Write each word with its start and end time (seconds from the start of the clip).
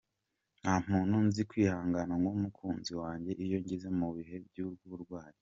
Nta 0.61 0.75
muntu 0.87 1.15
nzi 1.27 1.41
wihangana 1.49 2.13
nk’umukunzi 2.21 2.91
wanjye 3.01 3.31
iyo 3.45 3.57
ngeze 3.63 3.89
mu 3.99 4.07
bihe 4.15 4.35
by’uburwayi. 4.45 5.37